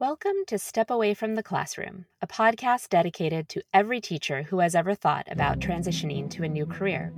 [0.00, 4.76] Welcome to Step Away from the Classroom, a podcast dedicated to every teacher who has
[4.76, 7.12] ever thought about transitioning to a new career.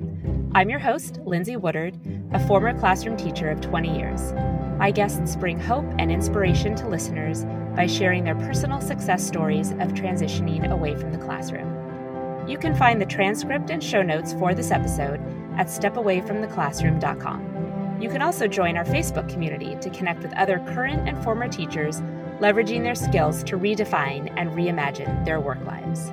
[0.55, 1.99] I'm your host, Lindsay Woodard,
[2.33, 4.33] a former classroom teacher of 20 years.
[4.79, 7.45] My guests bring hope and inspiration to listeners
[7.77, 12.49] by sharing their personal success stories of transitioning away from the classroom.
[12.49, 15.21] You can find the transcript and show notes for this episode
[15.59, 17.99] at stepawayfromtheclassroom.com.
[18.01, 22.01] You can also join our Facebook community to connect with other current and former teachers
[22.41, 26.11] leveraging their skills to redefine and reimagine their work lives.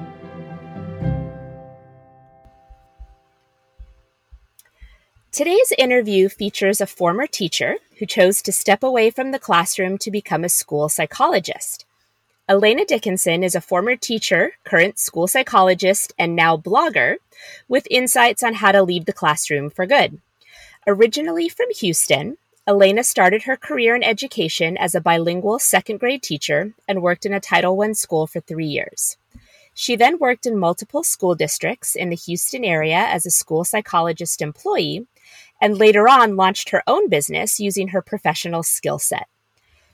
[5.31, 10.09] Today's interview features a former teacher who chose to step away from the classroom to
[10.09, 11.85] become a school psychologist.
[12.49, 17.17] Elena Dickinson is a former teacher, current school psychologist, and now blogger
[17.67, 20.19] with insights on how to leave the classroom for good.
[20.87, 26.73] Originally from Houston, Elena started her career in education as a bilingual second grade teacher
[26.85, 29.15] and worked in a Title I school for three years.
[29.73, 34.41] She then worked in multiple school districts in the Houston area as a school psychologist
[34.41, 35.07] employee,
[35.61, 39.29] and later on launched her own business using her professional skill set.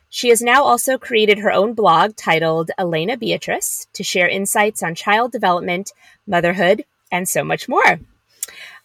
[0.09, 4.95] She has now also created her own blog titled Elena Beatrice to share insights on
[4.95, 5.92] child development,
[6.25, 8.00] motherhood, and so much more.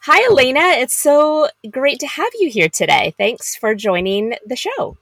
[0.03, 0.61] Hi, Elena.
[0.81, 3.15] It's so great to have you here today.
[3.19, 4.97] Thanks for joining the show.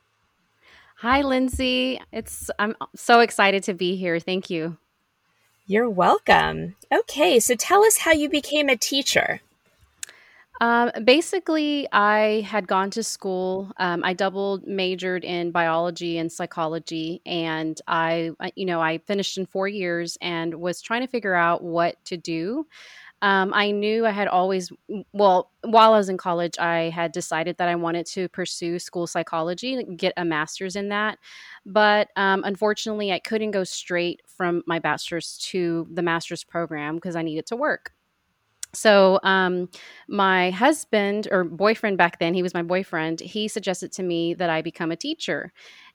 [0.96, 2.00] Hi, Lindsay.
[2.12, 4.18] It's I'm so excited to be here.
[4.18, 4.78] Thank you.
[5.66, 6.76] You're welcome.
[6.90, 9.40] Okay, so tell us how you became a teacher.
[10.62, 13.72] Um, basically, I had gone to school.
[13.76, 19.44] Um, I double majored in biology and psychology, and I, you know, I finished in
[19.44, 22.66] four years and was trying to figure out what to do.
[23.22, 24.70] Um, I knew I had always,
[25.12, 29.06] well, while I was in college, I had decided that I wanted to pursue school
[29.06, 31.18] psychology, get a master's in that.
[31.64, 37.16] But um, unfortunately, I couldn't go straight from my bachelor's to the master's program because
[37.16, 37.92] I needed to work.
[38.74, 39.70] So, um,
[40.08, 44.50] my husband or boyfriend back then, he was my boyfriend, he suggested to me that
[44.50, 45.52] I become a teacher.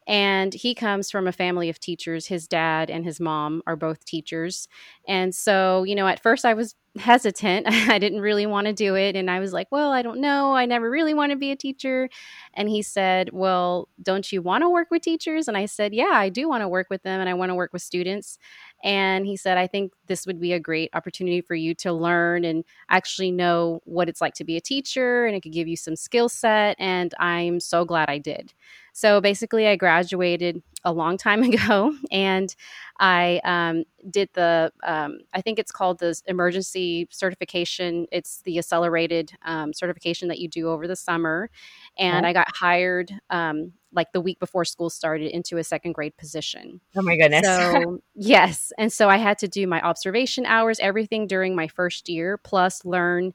[0.07, 2.25] And he comes from a family of teachers.
[2.25, 4.67] His dad and his mom are both teachers.
[5.07, 7.67] And so, you know, at first I was hesitant.
[7.89, 9.15] I didn't really want to do it.
[9.15, 10.55] And I was like, well, I don't know.
[10.55, 12.09] I never really want to be a teacher.
[12.53, 15.47] And he said, well, don't you want to work with teachers?
[15.47, 17.55] And I said, yeah, I do want to work with them and I want to
[17.55, 18.37] work with students.
[18.83, 22.43] And he said, I think this would be a great opportunity for you to learn
[22.43, 25.25] and actually know what it's like to be a teacher.
[25.25, 26.75] And it could give you some skill set.
[26.79, 28.53] And I'm so glad I did.
[28.93, 32.55] So basically, I graduated a long time ago and
[32.99, 38.05] I um, did the, um, I think it's called the emergency certification.
[38.11, 41.49] It's the accelerated um, certification that you do over the summer.
[41.97, 46.15] And I got hired um, like the week before school started into a second grade
[46.15, 46.79] position.
[46.95, 47.41] Oh my goodness.
[47.51, 48.71] So, yes.
[48.77, 52.85] And so I had to do my observation hours, everything during my first year, plus
[52.85, 53.33] learn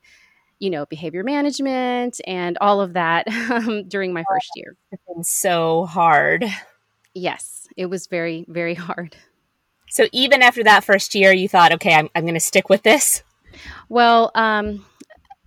[0.59, 4.77] you know, behavior management and all of that um, during my first year.
[4.91, 6.47] It's been so hard.
[7.17, 9.17] Yes, it was very, very hard.
[9.89, 12.83] So even after that first year, you thought, okay, I'm, I'm going to stick with
[12.83, 13.23] this?
[13.89, 14.85] Well, um,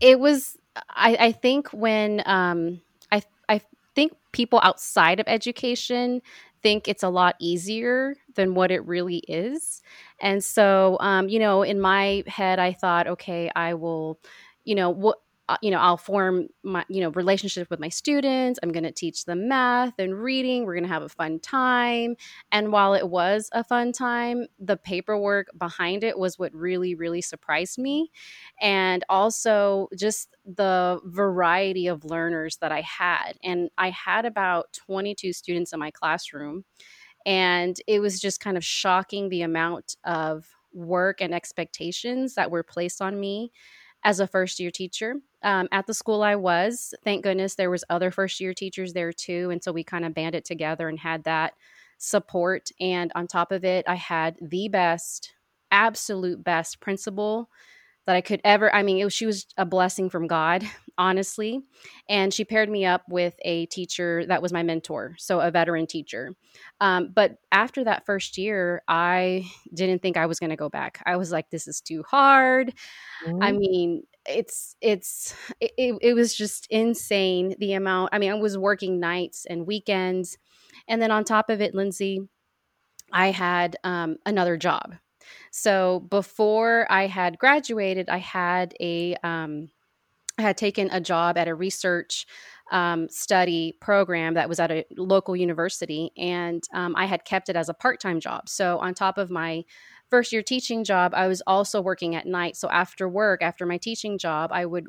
[0.01, 0.57] it was,
[0.89, 2.81] I, I think when, um,
[3.11, 3.61] I, I
[3.93, 6.21] think people outside of education
[6.63, 9.83] think it's a lot easier than what it really is.
[10.19, 14.19] And so, um, you know, in my head, I thought, okay, I will
[14.69, 15.17] you know what
[15.49, 18.91] Uh, you know i'll form my you know relationship with my students i'm going to
[18.91, 22.15] teach them math and reading we're going to have a fun time.
[22.51, 27.21] And while it was a fun time the paperwork behind it was what really really
[27.21, 28.11] surprised me.
[28.61, 35.33] And also just the variety of learners that i had and i had about 22
[35.33, 36.63] students in my classroom
[37.25, 42.63] and it was just kind of shocking the amount of work and expectations that were
[42.63, 43.51] placed on me
[44.03, 47.83] as a first year teacher um, at the school i was thank goodness there was
[47.89, 51.23] other first year teachers there too and so we kind of banded together and had
[51.23, 51.53] that
[51.97, 55.33] support and on top of it i had the best
[55.71, 57.49] absolute best principal
[58.05, 58.73] that I could ever.
[58.73, 60.63] I mean, was, she was a blessing from God,
[60.97, 61.61] honestly.
[62.07, 65.85] And she paired me up with a teacher that was my mentor, so a veteran
[65.85, 66.35] teacher.
[66.81, 71.01] Um, but after that first year, I didn't think I was going to go back.
[71.05, 72.73] I was like, this is too hard.
[73.25, 73.43] Mm-hmm.
[73.43, 78.09] I mean, it's it's it, it was just insane the amount.
[78.13, 80.37] I mean, I was working nights and weekends,
[80.87, 82.21] and then on top of it, Lindsay,
[83.11, 84.95] I had um, another job
[85.51, 89.69] so before I had graduated, I had a um,
[90.37, 92.25] I had taken a job at a research
[92.71, 97.55] um, study program that was at a local university, and um, I had kept it
[97.55, 98.47] as a part time job.
[98.47, 99.63] So, on top of my
[100.09, 102.55] first year teaching job, I was also working at night.
[102.55, 104.87] So, after work, after my teaching job, I would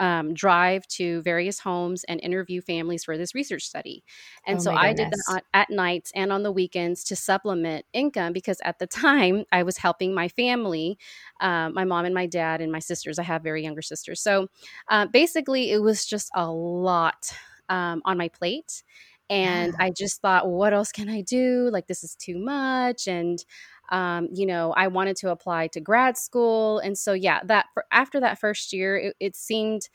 [0.00, 4.04] um, drive to various homes and interview families for this research study.
[4.46, 7.84] And oh so I did that on, at nights and on the weekends to supplement
[7.92, 10.98] income because at the time I was helping my family,
[11.40, 13.18] uh, my mom and my dad and my sisters.
[13.18, 14.20] I have very younger sisters.
[14.20, 14.48] So
[14.88, 17.32] uh, basically, it was just a lot
[17.68, 18.82] um, on my plate.
[19.28, 19.86] And yeah.
[19.86, 21.68] I just thought, well, what else can I do?
[21.72, 23.08] Like, this is too much.
[23.08, 23.44] And
[23.90, 27.84] um, you know, I wanted to apply to grad school, and so yeah, that for,
[27.92, 29.88] after that first year, it, it seemed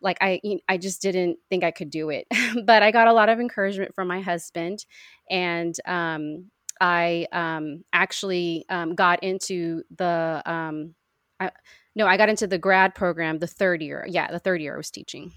[0.00, 2.26] like I I just didn't think I could do it,
[2.64, 4.84] but I got a lot of encouragement from my husband,
[5.30, 6.50] and um,
[6.80, 10.94] I um, actually um, got into the um,
[11.40, 11.50] I,
[11.94, 14.06] no, I got into the grad program the third year.
[14.08, 15.32] Yeah, the third year I was teaching,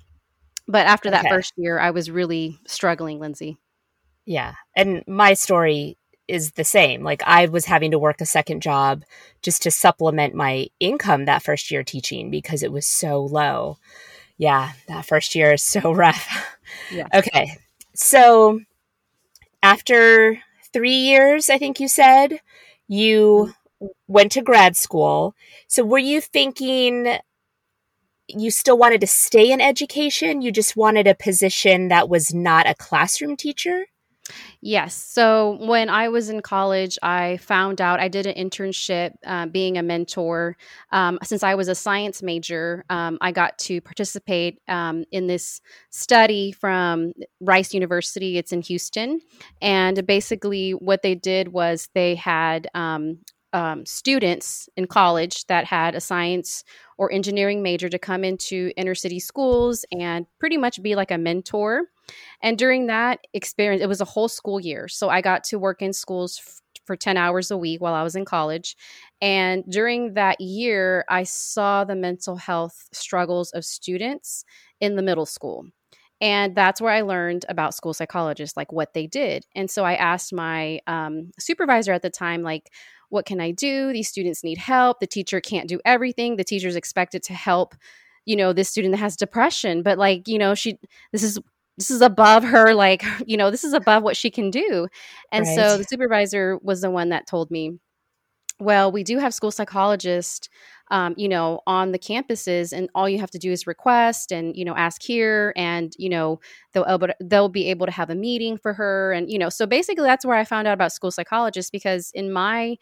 [0.68, 1.30] but after that okay.
[1.30, 3.58] first year, I was really struggling, Lindsay.
[4.26, 5.98] Yeah, and my story
[6.30, 7.04] is the same.
[7.04, 9.04] Like I was having to work a second job
[9.42, 13.78] just to supplement my income that first year teaching because it was so low.
[14.38, 16.58] Yeah, that first year is so rough.
[16.92, 17.08] Yeah.
[17.14, 17.58] okay.
[17.96, 18.62] So
[19.62, 20.40] after
[20.72, 22.40] 3 years, I think you said,
[22.88, 23.54] you
[24.08, 25.36] went to grad school.
[25.68, 27.18] So were you thinking
[28.28, 30.42] you still wanted to stay in education?
[30.42, 33.86] You just wanted a position that was not a classroom teacher?
[34.62, 34.94] Yes.
[34.94, 39.78] So when I was in college, I found out I did an internship uh, being
[39.78, 40.58] a mentor.
[40.92, 45.62] Um, since I was a science major, um, I got to participate um, in this
[45.92, 48.38] study from Rice University.
[48.38, 49.22] It's in Houston.
[49.62, 52.68] And basically, what they did was they had
[53.54, 56.64] um, students in college that had a science
[56.98, 61.18] or engineering major to come into inner city schools and pretty much be like a
[61.18, 61.86] mentor
[62.42, 64.88] and during that experience, it was a whole school year.
[64.88, 68.04] So I got to work in schools f- for 10 hours a week while I
[68.04, 68.76] was in college.
[69.22, 74.44] And during that year, I saw the mental health struggles of students
[74.80, 75.66] in the middle school.
[76.22, 79.46] And that's where I learned about school psychologists, like what they did.
[79.56, 82.70] And so I asked my um, supervisor at the time, like,
[83.10, 83.92] what can I do?
[83.92, 85.00] These students need help.
[85.00, 86.36] The teacher can't do everything.
[86.36, 87.76] The teacher's expected to help,
[88.26, 89.84] you know, this student that has depression.
[89.84, 90.78] But like, you know, she,
[91.12, 91.40] this is
[91.78, 94.88] this is above her like you know this is above what she can do
[95.32, 95.56] and right.
[95.56, 97.80] so the supervisor was the one that told me
[98.60, 100.50] well we do have school psychologists
[100.92, 104.56] um, you know on the campuses and all you have to do is request and
[104.56, 106.40] you know ask here and you know
[106.74, 109.50] they'll able to, they'll be able to have a meeting for her and you know
[109.50, 112.78] so basically that's where i found out about school psychologists because in my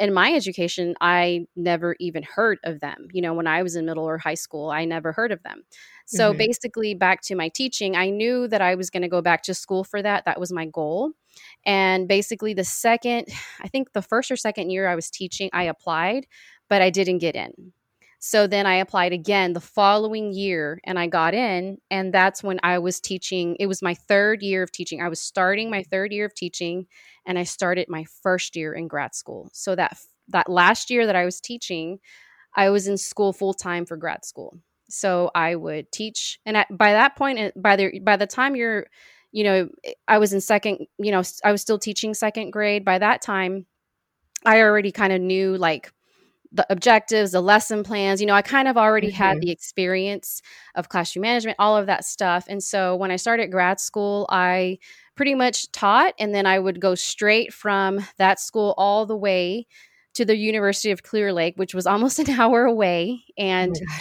[0.00, 3.08] in my education, I never even heard of them.
[3.12, 5.64] You know, when I was in middle or high school, I never heard of them.
[6.06, 6.38] So mm-hmm.
[6.38, 9.54] basically, back to my teaching, I knew that I was going to go back to
[9.54, 10.24] school for that.
[10.24, 11.12] That was my goal.
[11.66, 13.28] And basically, the second,
[13.60, 16.26] I think the first or second year I was teaching, I applied,
[16.68, 17.72] but I didn't get in.
[18.26, 21.76] So then I applied again the following year and I got in.
[21.90, 23.54] And that's when I was teaching.
[23.60, 25.02] It was my third year of teaching.
[25.02, 26.86] I was starting my third year of teaching
[27.26, 29.50] and I started my first year in grad school.
[29.52, 31.98] So that that last year that I was teaching,
[32.56, 34.58] I was in school full time for grad school.
[34.88, 38.86] So I would teach and at, by that point by the by the time you're
[39.32, 39.68] you know
[40.08, 42.86] I was in second, you know, I was still teaching second grade.
[42.86, 43.66] By that time
[44.46, 45.92] I already kind of knew like
[46.54, 48.20] the objectives, the lesson plans.
[48.20, 49.16] You know, I kind of already mm-hmm.
[49.16, 50.40] had the experience
[50.74, 52.46] of classroom management, all of that stuff.
[52.48, 54.78] And so when I started grad school, I
[55.16, 59.66] pretty much taught, and then I would go straight from that school all the way
[60.14, 63.98] to the University of Clear Lake, which was almost an hour away, and oh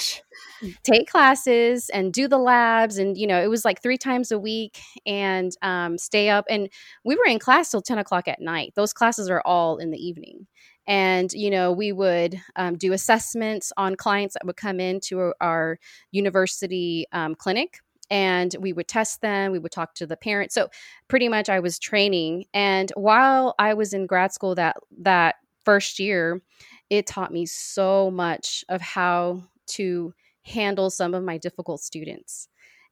[0.83, 2.98] take classes and do the labs.
[2.98, 6.45] And, you know, it was like three times a week and um, stay up.
[6.50, 6.69] And
[7.03, 8.74] we were in class till 10 o'clock at night.
[8.75, 10.48] Those classes are all in the evening
[10.87, 15.79] and you know we would um, do assessments on clients that would come into our
[16.11, 20.67] university um, clinic and we would test them we would talk to the parents so
[21.07, 25.99] pretty much i was training and while i was in grad school that that first
[25.99, 26.41] year
[26.89, 32.49] it taught me so much of how to handle some of my difficult students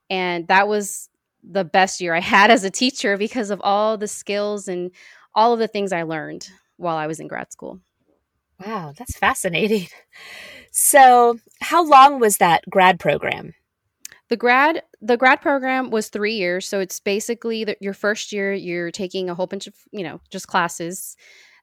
[0.08, 1.10] and that was
[1.42, 4.90] the best year i had as a teacher because of all the skills and
[5.34, 6.48] all of the things i learned
[6.82, 7.80] while I was in grad school.
[8.64, 9.88] Wow, that's fascinating.
[10.74, 13.52] So, how long was that grad program?
[14.30, 18.54] The grad the grad program was 3 years, so it's basically the, your first year
[18.54, 21.16] you're taking a whole bunch of, you know, just classes.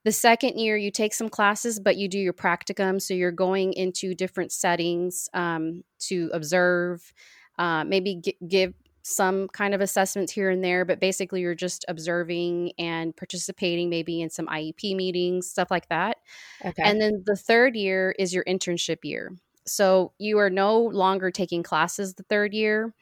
[0.06, 3.02] The second year, you take some classes, but you do your practicum.
[3.02, 7.12] So you're going into different settings um, to observe,
[7.58, 11.86] uh, maybe g- give some kind of assessments here and there, but basically you're just
[11.88, 16.18] observing and participating maybe in some IEP meetings, stuff like that.
[16.64, 16.84] Okay.
[16.84, 19.32] And then the third year is your internship year.
[19.66, 22.94] So you are no longer taking classes the third year.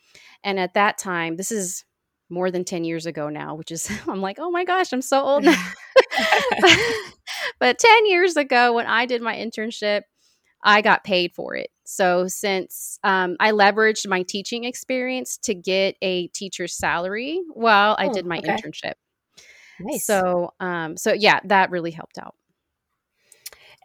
[0.44, 1.84] And at that time, this is
[2.30, 5.22] more than 10 years ago now, which is, I'm like, oh my gosh, I'm so
[5.24, 5.64] old now.
[7.60, 10.02] but 10 years ago, when I did my internship,
[10.64, 11.70] I got paid for it.
[11.90, 18.08] So since um, I leveraged my teaching experience to get a teacher's salary while I
[18.08, 18.50] oh, did my okay.
[18.50, 18.96] internship.
[19.80, 20.06] Nice.
[20.06, 22.36] So, um, so yeah, that really helped out.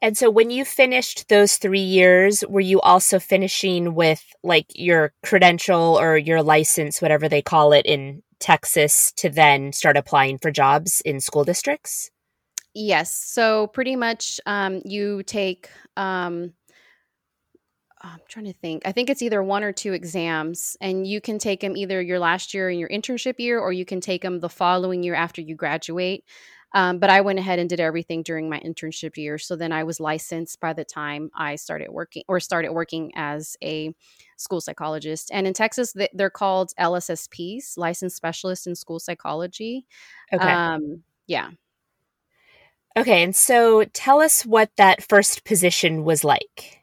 [0.03, 5.13] And so when you finished those three years, were you also finishing with like your
[5.23, 10.51] credential or your license, whatever they call it in Texas, to then start applying for
[10.51, 12.11] jobs in school districts?
[12.75, 13.13] Yes.
[13.13, 16.53] So pretty much um, you take um,
[18.03, 18.83] I'm trying to think.
[18.85, 22.19] I think it's either one or two exams, and you can take them either your
[22.19, 25.41] last year in your internship year, or you can take them the following year after
[25.41, 26.25] you graduate.
[26.75, 29.39] Um, but I went ahead and did everything during my internship year.
[29.39, 33.57] So then I was licensed by the time I started working or started working as
[33.63, 33.95] a
[34.39, 35.31] school psychologist.
[35.33, 39.87] And in Texas, they're called LSSPs, licensed specialist in school psychology.
[40.33, 40.51] Okay.
[40.51, 41.51] Um, yeah.
[42.97, 43.23] Okay.
[43.23, 46.82] And so tell us what that first position was like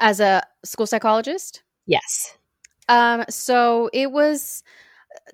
[0.00, 1.62] as a school psychologist?
[1.86, 2.36] Yes.
[2.88, 4.64] Um, so it was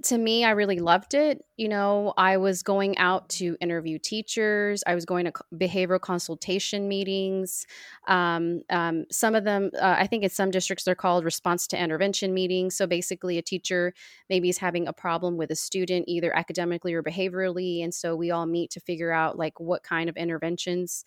[0.04, 1.44] to me, I really loved it.
[1.56, 4.82] You know, I was going out to interview teachers.
[4.86, 7.66] I was going to behavioral consultation meetings.
[8.06, 11.82] Um, um, some of them, uh, I think in some districts, they're called response to
[11.82, 12.76] intervention meetings.
[12.76, 13.94] So basically, a teacher
[14.28, 17.82] maybe is having a problem with a student, either academically or behaviorally.
[17.82, 21.04] And so we all meet to figure out like what kind of interventions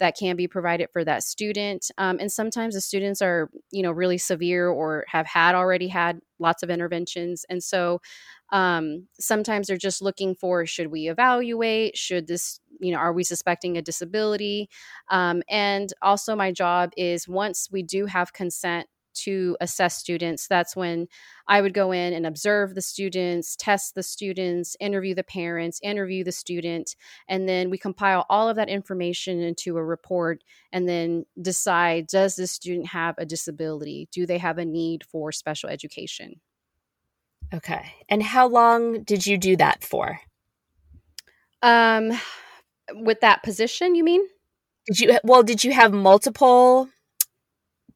[0.00, 1.90] that can be provided for that student.
[1.98, 6.20] Um, and sometimes the students are, you know, really severe or have had already had
[6.38, 7.44] lots of interventions.
[7.48, 8.00] And so
[8.50, 11.96] um, sometimes they're just looking for should we evaluate?
[11.96, 14.68] Should this, you know, are we suspecting a disability?
[15.10, 20.74] Um, and also, my job is once we do have consent to assess students, that's
[20.74, 21.06] when
[21.46, 26.24] I would go in and observe the students, test the students, interview the parents, interview
[26.24, 26.94] the student,
[27.28, 32.36] and then we compile all of that information into a report and then decide does
[32.36, 34.08] this student have a disability?
[34.12, 36.40] Do they have a need for special education?
[37.52, 37.92] Okay.
[38.08, 40.20] And how long did you do that for?
[41.62, 42.12] Um
[42.94, 44.22] with that position, you mean?
[44.86, 46.88] Did you well, did you have multiple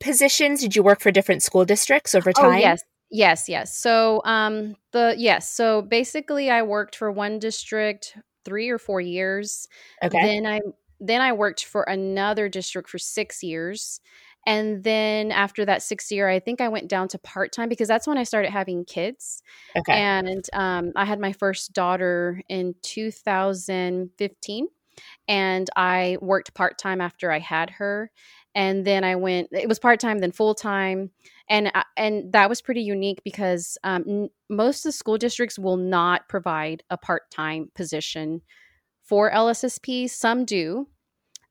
[0.00, 0.60] positions?
[0.60, 2.54] Did you work for different school districts over oh, time?
[2.54, 2.82] Oh, yes.
[3.10, 3.76] Yes, yes.
[3.76, 5.52] So, um, the yes.
[5.52, 9.68] So basically, I worked for one district three or four years.
[10.02, 10.20] Okay.
[10.20, 10.60] Then I
[11.00, 14.00] then I worked for another district for six years,
[14.46, 17.88] and then after that sixth year, I think I went down to part time because
[17.88, 19.42] that's when I started having kids.
[19.76, 19.92] Okay.
[19.92, 24.68] And um, I had my first daughter in 2015,
[25.28, 28.10] and I worked part time after I had her
[28.54, 29.48] and then I went.
[29.52, 31.10] It was part time, then full time,
[31.48, 35.76] and and that was pretty unique because um, n- most of the school districts will
[35.76, 38.42] not provide a part time position
[39.02, 40.08] for LSSP.
[40.08, 40.88] Some do,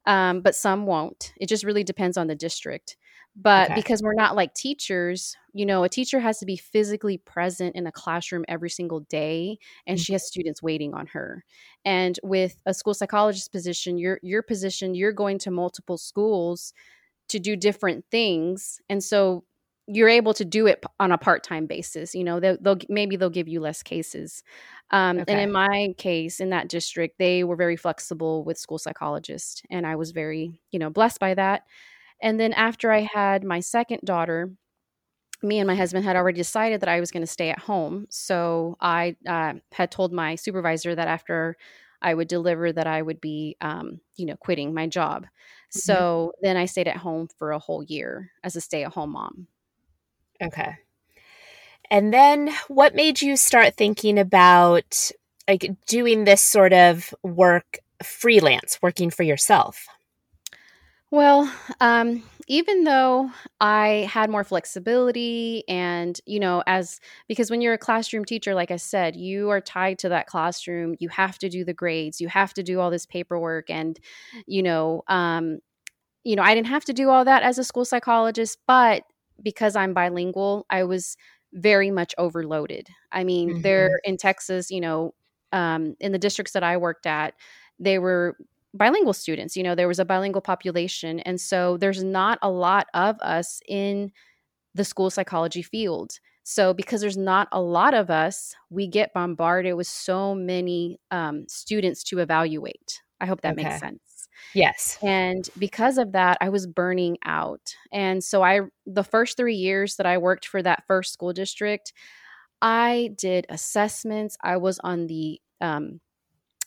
[0.06, 1.34] um, but some won't.
[1.38, 2.96] It just really depends on the district.
[3.36, 3.76] But okay.
[3.76, 7.88] because we're not like teachers, you know, a teacher has to be physically present in
[7.88, 10.04] a classroom every single day, and mm-hmm.
[10.04, 11.44] she has students waiting on her.
[11.84, 16.74] And with a school psychologist position, your your position, you're going to multiple schools
[17.30, 19.46] to do different things, and so
[19.88, 23.30] you're able to do it on a part-time basis you know they'll, they'll maybe they'll
[23.30, 24.44] give you less cases
[24.92, 25.32] um, okay.
[25.32, 29.86] and in my case in that district they were very flexible with school psychologists and
[29.86, 31.64] i was very you know blessed by that
[32.24, 34.50] and then after I had my second daughter,
[35.44, 38.08] me and my husband had already decided that I was going to stay at home.
[38.10, 41.58] So I uh, had told my supervisor that after
[42.02, 45.24] I would deliver, that I would be, um, you know, quitting my job.
[45.24, 45.80] Mm-hmm.
[45.80, 49.48] So then I stayed at home for a whole year as a stay-at-home mom.
[50.42, 50.78] Okay.
[51.92, 55.12] And then what made you start thinking about
[55.48, 59.88] like doing this sort of work freelance, working for yourself?
[61.14, 61.48] Well,
[61.80, 63.30] um, even though
[63.62, 68.72] I had more flexibility and, you know, as because when you're a classroom teacher, like
[68.72, 70.96] I said, you are tied to that classroom.
[71.00, 73.70] You have to do the grades, you have to do all this paperwork.
[73.70, 74.00] And,
[74.48, 75.60] you know, um,
[76.24, 79.04] you know, I didn't have to do all that as a school psychologist, but
[79.40, 81.16] because I'm bilingual, I was
[81.54, 82.88] very much overloaded.
[83.12, 83.62] I mean, mm-hmm.
[83.62, 85.14] there in Texas, you know,
[85.52, 87.36] um, in the districts that I worked at,
[87.78, 88.36] they were
[88.74, 89.56] bilingual students.
[89.56, 91.20] You know, there was a bilingual population.
[91.22, 94.12] And so there's not a lot of us in
[94.74, 96.20] the school psychology field.
[96.46, 101.46] So, because there's not a lot of us, we get bombarded with so many um,
[101.48, 103.02] students to evaluate.
[103.22, 103.64] I hope that okay.
[103.64, 104.28] makes sense.
[104.54, 104.98] Yes.
[105.02, 107.74] And because of that, I was burning out.
[107.94, 111.94] And so, I, the first three years that I worked for that first school district,
[112.62, 114.36] I did assessments.
[114.42, 116.02] I was on the um,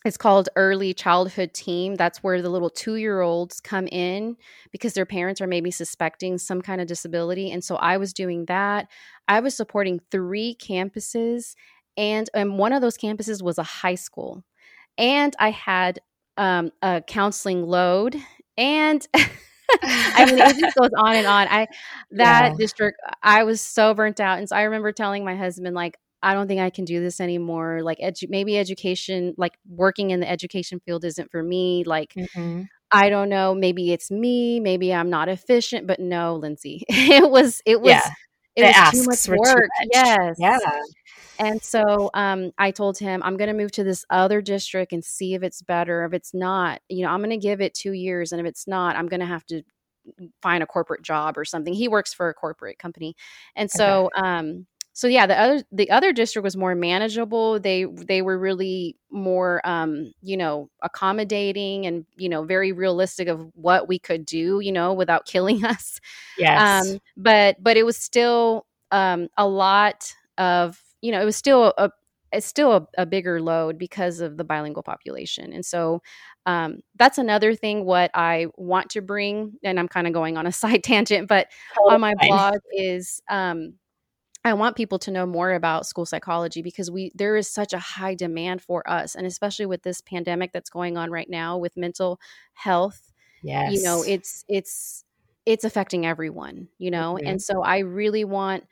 [0.07, 4.37] it's called early childhood team that's where the little two-year-olds come in
[4.71, 8.45] because their parents are maybe suspecting some kind of disability and so i was doing
[8.47, 8.89] that
[9.29, 11.55] i was supporting three campuses
[11.99, 14.45] and, and one of those campuses was a high school
[14.97, 15.99] and i had
[16.37, 18.17] um, a counseling load
[18.57, 19.07] and
[19.83, 21.49] I mean, it just goes on and on.
[21.49, 21.67] I
[22.13, 22.55] that yeah.
[22.57, 26.35] district, I was so burnt out, and so I remember telling my husband, like, I
[26.35, 27.83] don't think I can do this anymore.
[27.85, 31.85] Like, edu- maybe education, like working in the education field isn't for me.
[31.85, 32.63] Like, mm-hmm.
[32.91, 33.55] I don't know.
[33.55, 34.59] Maybe it's me.
[34.59, 35.87] Maybe I'm not efficient.
[35.87, 38.11] But no, Lindsay, it was, it was, yeah.
[38.57, 39.55] it was too much work.
[39.57, 39.89] Too much.
[39.93, 40.37] Yes.
[40.41, 40.59] Yeah.
[41.39, 45.05] And so um, I told him, I'm going to move to this other district and
[45.05, 46.05] see if it's better.
[46.07, 48.33] If it's not, you know, I'm going to give it two years.
[48.33, 49.63] And if it's not, I'm going to have to
[50.43, 51.73] find a corporate job or something.
[51.73, 53.15] He works for a corporate company.
[53.55, 54.27] And so, okay.
[54.27, 54.67] um,
[54.97, 57.61] so yeah the other the other district was more manageable.
[57.61, 63.47] They they were really more um you know accommodating and you know very realistic of
[63.53, 66.01] what we could do you know without killing us.
[66.39, 66.89] Yes.
[66.89, 71.75] Um but but it was still um a lot of you know it was still
[71.77, 71.91] a
[72.33, 75.53] it's still a, a bigger load because of the bilingual population.
[75.53, 76.01] And so
[76.47, 80.47] um, that's another thing what i want to bring and i'm kind of going on
[80.47, 81.49] a side tangent but
[81.81, 82.29] oh, on my fine.
[82.29, 83.75] blog is um,
[84.47, 87.81] I want people to know more about school psychology because we there is such a
[87.81, 91.77] high demand for us and especially with this pandemic that's going on right now with
[91.77, 92.21] mental
[92.55, 93.13] health.
[93.43, 93.73] Yes.
[93.73, 95.05] You know, it's it's
[95.47, 97.15] it's affecting everyone, you know.
[97.15, 97.27] Mm-hmm.
[97.27, 98.63] And so I really want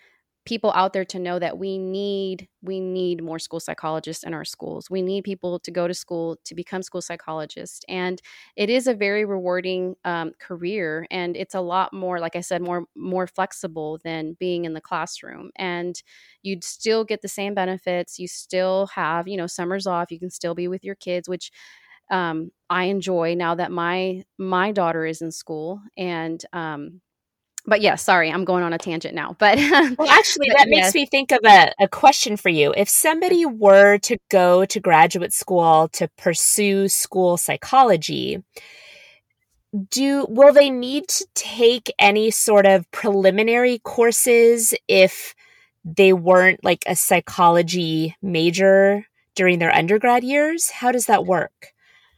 [0.44, 4.44] people out there to know that we need we need more school psychologists in our
[4.44, 4.90] schools.
[4.90, 8.20] We need people to go to school to become school psychologists and
[8.56, 12.62] it is a very rewarding um, career and it's a lot more like i said
[12.62, 16.02] more more flexible than being in the classroom and
[16.42, 20.30] you'd still get the same benefits you still have you know summers off you can
[20.30, 21.50] still be with your kids which
[22.10, 27.00] um, i enjoy now that my my daughter is in school and um,
[27.66, 29.36] but yeah, sorry, I'm going on a tangent now.
[29.38, 29.58] But
[29.98, 30.94] well, actually, but that yes.
[30.94, 32.74] makes me think of a, a question for you.
[32.76, 38.42] If somebody were to go to graduate school to pursue school psychology,
[39.90, 45.34] do will they need to take any sort of preliminary courses if
[45.84, 50.70] they weren't like a psychology major during their undergrad years?
[50.70, 51.73] How does that work?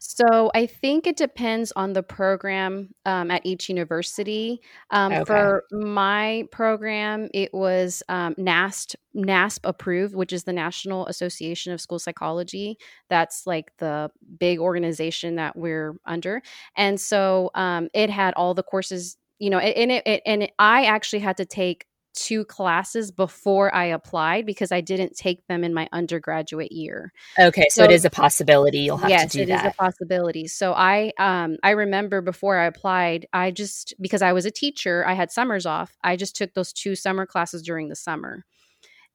[0.08, 4.60] So I think it depends on the program um, at each university.
[4.90, 5.24] Um, okay.
[5.24, 11.80] For my program, it was um, NASP NASP approved, which is the National Association of
[11.80, 12.78] School Psychology.
[13.08, 16.40] That's like the big organization that we're under,
[16.76, 19.16] and so um, it had all the courses.
[19.38, 21.84] You know, and it, it and it, I actually had to take
[22.16, 27.12] two classes before I applied because I didn't take them in my undergraduate year.
[27.38, 28.80] Okay, so, so it is a possibility.
[28.80, 29.48] You'll have yes, to do that.
[29.48, 30.48] Yes, it is a possibility.
[30.48, 35.04] So I um I remember before I applied, I just because I was a teacher,
[35.06, 35.96] I had summers off.
[36.02, 38.44] I just took those two summer classes during the summer.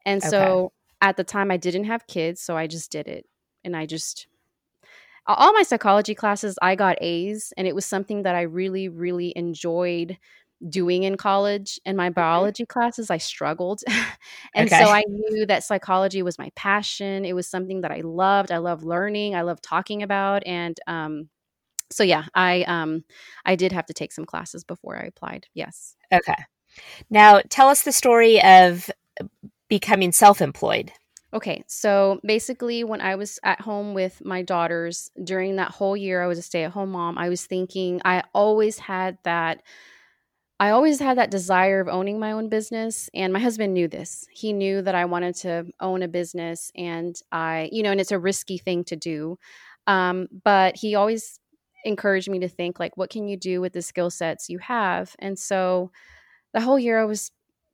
[0.05, 0.73] And so okay.
[1.01, 3.25] at the time I didn't have kids, so I just did it.
[3.63, 4.27] And I just
[5.27, 9.33] all my psychology classes I got A's and it was something that I really really
[9.35, 10.17] enjoyed
[10.69, 13.83] doing in college and my biology classes i struggled.
[14.53, 14.83] And okay.
[14.83, 17.25] so i knew that psychology was my passion.
[17.25, 18.51] It was something that i loved.
[18.51, 19.35] I love learning.
[19.35, 20.43] I love talking about.
[20.45, 21.29] And um,
[21.91, 23.03] so yeah i um
[23.45, 25.47] i did have to take some classes before i applied.
[25.53, 25.95] Yes.
[26.13, 26.35] Okay.
[27.09, 28.89] Now tell us the story of
[29.69, 30.91] becoming self-employed.
[31.33, 36.21] Okay, so basically, when I was at home with my daughters during that whole year,
[36.21, 37.17] I was a stay at home mom.
[37.17, 39.63] I was thinking, I always had that
[40.61, 43.09] I always had that desire of owning my own business.
[43.15, 44.27] And my husband knew this.
[44.29, 46.71] He knew that I wanted to own a business.
[46.75, 49.39] And I, you know, and it's a risky thing to do.
[49.87, 51.39] Um, but he always
[51.83, 55.15] encouraged me to think, like, what can you do with the skill sets you have?
[55.17, 55.89] And so
[56.53, 57.31] the whole year I was,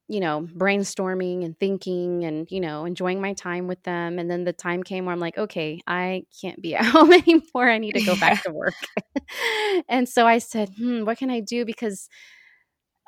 [0.08, 4.17] you know, brainstorming and thinking and, you know, enjoying my time with them.
[4.17, 7.69] And then the time came where I'm like, okay, I can't be at home anymore.
[7.69, 8.19] I need to go yeah.
[8.21, 8.76] back to work.
[9.89, 11.65] and so I said, hmm, what can I do?
[11.65, 12.08] Because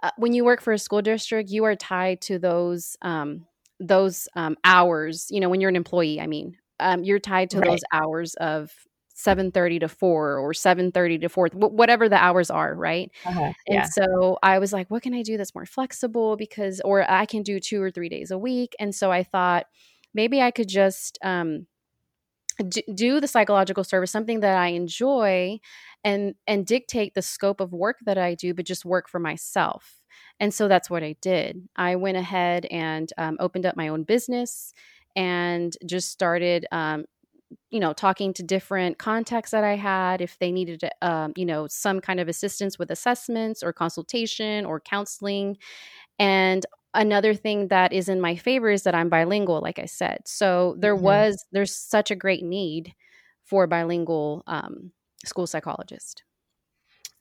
[0.02, 3.46] uh, when you work for a school district, you are tied to those um,
[3.80, 5.28] those um, hours.
[5.30, 7.70] You know, when you're an employee, I mean, um, you're tied to right.
[7.70, 8.72] those hours of
[9.16, 13.82] 7.30 to 4 or 7.30 to 4 whatever the hours are right uh-huh, yeah.
[13.82, 17.26] and so i was like what can i do that's more flexible because or i
[17.26, 19.66] can do two or three days a week and so i thought
[20.14, 21.68] maybe i could just um,
[22.94, 25.60] do the psychological service something that i enjoy
[26.04, 29.96] and and dictate the scope of work that i do but just work for myself.
[30.40, 31.68] And so that's what i did.
[31.76, 34.74] I went ahead and um, opened up my own business
[35.16, 37.06] and just started um,
[37.72, 41.68] you know talking to different contacts that i had if they needed um, you know
[41.68, 45.58] some kind of assistance with assessments or consultation or counseling.
[46.20, 50.20] And another thing that is in my favor is that i'm bilingual like i said
[50.26, 51.06] so there mm-hmm.
[51.06, 52.94] was there's such a great need
[53.44, 54.92] for bilingual um,
[55.26, 56.24] school psychologist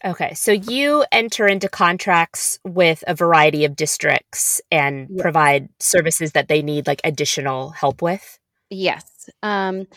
[0.04, 5.20] Okay, so you enter into contracts with a variety of districts and yes.
[5.20, 8.38] provide services that they need like additional help with?
[8.70, 9.28] Yes.
[9.42, 9.88] Um,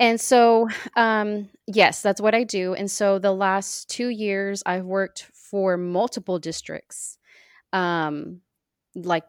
[0.00, 2.74] and so, um, yes, that's what I do.
[2.74, 7.18] And so the last two years, I've worked for multiple districts,
[7.74, 8.40] um,
[8.96, 9.24] like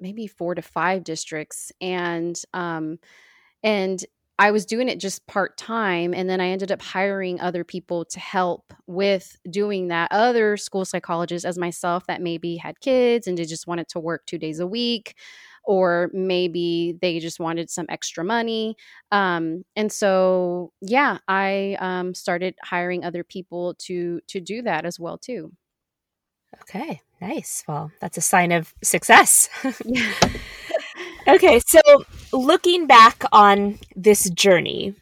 [0.00, 1.72] maybe four to five districts.
[1.80, 2.98] And, um,
[3.62, 4.04] and
[4.38, 6.12] I was doing it just part time.
[6.12, 10.12] And then I ended up hiring other people to help with doing that.
[10.12, 14.26] Other school psychologists, as myself, that maybe had kids and they just wanted to work
[14.26, 15.16] two days a week
[15.64, 18.76] or maybe they just wanted some extra money.
[19.10, 25.00] Um, and so, yeah, I um, started hiring other people to to do that as
[25.00, 25.52] well too.
[26.62, 27.64] Okay, nice.
[27.66, 29.48] Well, that's a sign of success.
[31.28, 31.80] okay, so
[32.32, 34.94] looking back on this journey,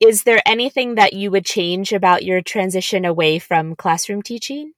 [0.00, 4.72] is there anything that you would change about your transition away from classroom teaching?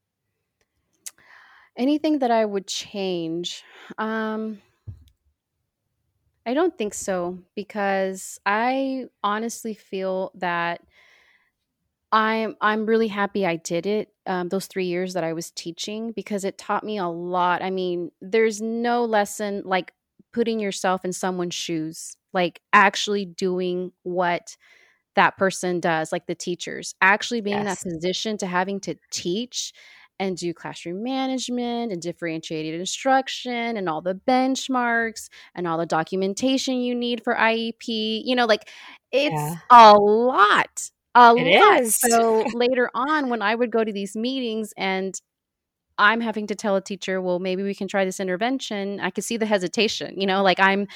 [1.77, 3.65] Anything that I would change?
[3.99, 4.61] Um,
[6.47, 10.83] I don't think so because I honestly feel that
[12.13, 16.13] I'm I'm really happy I did it um, those three years that I was teaching
[16.13, 17.63] because it taught me a lot.
[17.63, 19.93] I mean, there's no lesson like
[20.33, 24.57] putting yourself in someone's shoes, like actually doing what
[25.15, 27.85] that person does, like the teachers, actually being yes.
[27.85, 29.73] in that position to having to teach
[30.21, 36.81] and do classroom management and differentiated instruction and all the benchmarks and all the documentation
[36.81, 38.23] you need for IEP.
[38.25, 38.69] You know, like
[39.11, 39.57] it's yeah.
[39.71, 40.91] a lot.
[41.15, 41.81] A it lot.
[41.81, 41.99] Is.
[42.09, 45.15] So later on, when I would go to these meetings and
[45.99, 49.01] I'm having to tell a teacher, well, maybe we can try this intervention.
[49.01, 50.89] I could see the hesitation, you know, like I'm,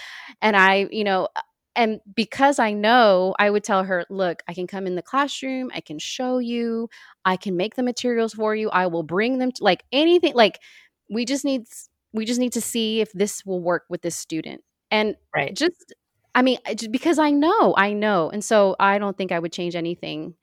[0.42, 1.42] and I, you know, uh,
[1.76, 5.70] and because I know, I would tell her, look, I can come in the classroom,
[5.72, 6.88] I can show you,
[7.24, 10.58] I can make the materials for you, I will bring them to like anything like
[11.08, 11.66] we just need
[12.12, 14.62] we just need to see if this will work with this student.
[14.90, 15.54] And right.
[15.54, 15.94] just
[16.38, 16.58] I mean,
[16.92, 18.30] because I know, I know.
[18.30, 20.36] And so I don't think I would change anything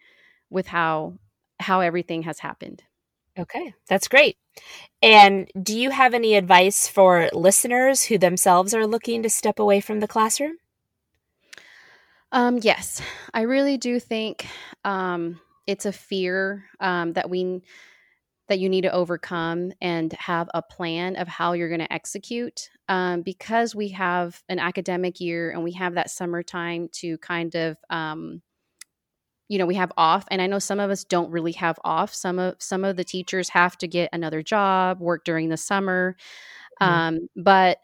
[0.50, 1.14] with how
[1.58, 2.84] how everything has happened.
[3.40, 4.36] Okay, that's great.
[5.02, 9.80] And do you have any advice for listeners who themselves are looking to step away
[9.80, 10.58] from the classroom?
[12.34, 13.02] Um, yes,
[13.34, 14.48] I really do think
[14.84, 17.62] um, it's a fear um, that we
[18.48, 22.70] that you need to overcome and have a plan of how you're going to execute
[22.90, 27.78] um, because we have an academic year and we have that summertime to kind of
[27.90, 28.42] um,
[29.48, 32.14] you know we have off and i know some of us don't really have off
[32.14, 36.16] some of some of the teachers have to get another job work during the summer
[36.82, 36.92] mm-hmm.
[36.92, 37.78] um, but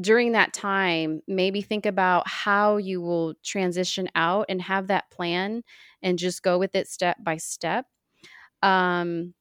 [0.00, 5.62] during that time, maybe think about how you will transition out and have that plan
[6.02, 7.86] and just go with it step by step.
[8.62, 9.34] Um,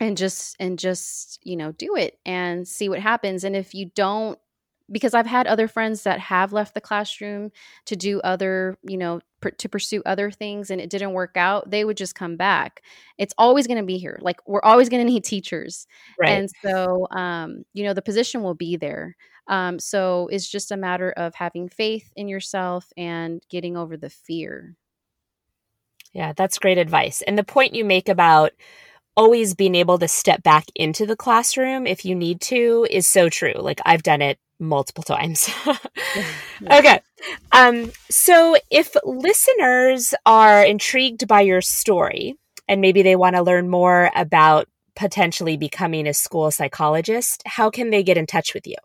[0.00, 3.90] and just and just you know do it and see what happens and if you
[3.94, 4.38] don't
[4.90, 7.50] because i've had other friends that have left the classroom
[7.84, 11.70] to do other you know pr- to pursue other things and it didn't work out
[11.70, 12.82] they would just come back
[13.18, 15.86] it's always going to be here like we're always going to need teachers
[16.18, 16.30] right.
[16.30, 19.14] and so um, you know the position will be there
[19.50, 24.08] um, so it's just a matter of having faith in yourself and getting over the
[24.08, 24.76] fear.
[26.12, 27.20] Yeah, that's great advice.
[27.22, 28.52] And the point you make about
[29.20, 33.28] always being able to step back into the classroom if you need to is so
[33.28, 33.52] true.
[33.54, 35.48] Like I've done it multiple times.
[36.70, 37.00] Okay.
[37.52, 42.34] Um, so if listeners are intrigued by your story
[42.68, 47.88] and maybe they want to learn more about potentially becoming a school psychologist, how can
[47.88, 48.76] they get in touch with you?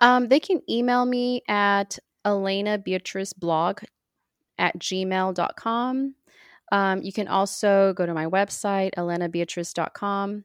[0.00, 3.80] Um, they can email me at Elena Beatrice blog
[4.58, 6.14] at gmail.com.
[6.72, 10.44] Um, you can also go to my website, elenabeatrice.com.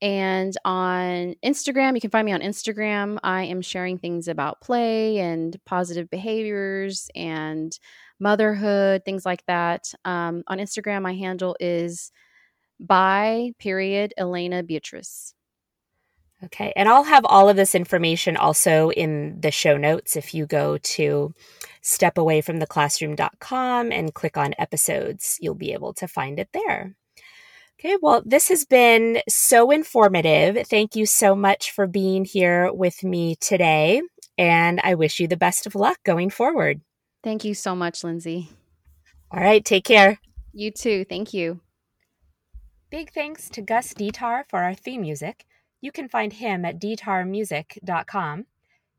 [0.00, 3.18] And on Instagram, you can find me on Instagram.
[3.24, 7.76] I am sharing things about play and positive behaviors and
[8.20, 9.92] motherhood, things like that.
[10.04, 12.12] Um, on Instagram, my handle is
[12.78, 15.34] by period Elena Beatrice.
[16.44, 16.72] Okay.
[16.76, 20.78] And I'll have all of this information also in the show notes if you go
[20.78, 21.34] to
[21.82, 26.94] stepawayfromtheclassroom.com and click on episodes, you'll be able to find it there.
[27.80, 30.66] Okay, well, this has been so informative.
[30.66, 34.02] Thank you so much for being here with me today.
[34.36, 36.80] And I wish you the best of luck going forward.
[37.22, 38.48] Thank you so much, Lindsay.
[39.30, 40.18] All right, take care.
[40.52, 41.04] You too.
[41.04, 41.60] Thank you.
[42.90, 45.44] Big thanks to Gus Detar for our theme music.
[45.80, 48.46] You can find him at detarmusic.com.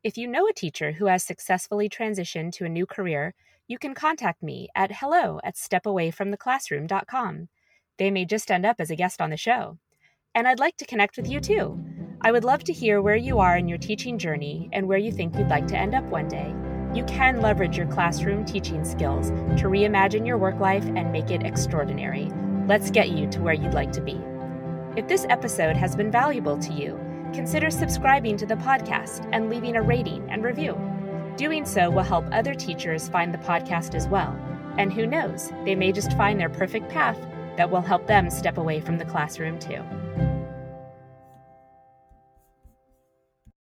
[0.02, 3.34] If you know a teacher who has successfully transitioned to a new career,
[3.68, 7.50] you can contact me at hello at stepawayfromtheclassroom.com.
[7.98, 9.78] They may just end up as a guest on the show.
[10.34, 11.84] And I'd like to connect with you too.
[12.22, 15.12] I would love to hear where you are in your teaching journey and where you
[15.12, 16.54] think you'd like to end up one day.
[16.94, 21.44] You can leverage your classroom teaching skills to reimagine your work life and make it
[21.44, 22.30] extraordinary.
[22.68, 24.20] Let's get you to where you'd like to be.
[25.00, 27.00] If this episode has been valuable to you,
[27.34, 30.78] consider subscribing to the podcast and leaving a rating and review.
[31.38, 34.38] Doing so will help other teachers find the podcast as well.
[34.78, 37.18] And who knows, they may just find their perfect path
[37.56, 39.82] that will help them step away from the classroom too.